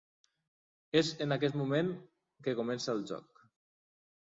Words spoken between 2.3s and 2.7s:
que